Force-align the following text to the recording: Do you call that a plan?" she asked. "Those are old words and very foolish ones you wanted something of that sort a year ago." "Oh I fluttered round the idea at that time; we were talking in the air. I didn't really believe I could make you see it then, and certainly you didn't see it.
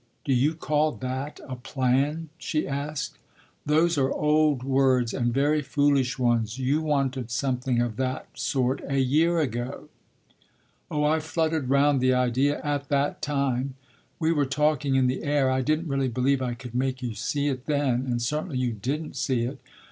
Do 0.25 0.33
you 0.33 0.55
call 0.55 0.93
that 0.93 1.39
a 1.47 1.55
plan?" 1.55 2.29
she 2.39 2.67
asked. 2.67 3.19
"Those 3.67 3.99
are 3.99 4.09
old 4.11 4.63
words 4.63 5.13
and 5.13 5.31
very 5.31 5.61
foolish 5.61 6.17
ones 6.17 6.57
you 6.57 6.81
wanted 6.81 7.29
something 7.29 7.79
of 7.83 7.97
that 7.97 8.25
sort 8.33 8.81
a 8.87 8.97
year 8.97 9.37
ago." 9.39 9.89
"Oh 10.89 11.03
I 11.03 11.19
fluttered 11.19 11.69
round 11.69 12.01
the 12.01 12.15
idea 12.15 12.59
at 12.63 12.89
that 12.89 13.21
time; 13.21 13.75
we 14.17 14.31
were 14.31 14.47
talking 14.47 14.95
in 14.95 15.05
the 15.05 15.21
air. 15.23 15.51
I 15.51 15.61
didn't 15.61 15.87
really 15.87 16.09
believe 16.09 16.41
I 16.41 16.55
could 16.55 16.73
make 16.73 17.03
you 17.03 17.13
see 17.13 17.47
it 17.47 17.67
then, 17.67 18.07
and 18.07 18.19
certainly 18.19 18.57
you 18.57 18.71
didn't 18.73 19.15
see 19.15 19.43
it. 19.43 19.59